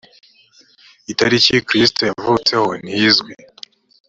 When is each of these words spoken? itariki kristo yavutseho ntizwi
itariki 1.11 1.55
kristo 1.67 2.01
yavutseho 2.09 2.69
ntizwi 2.83 3.31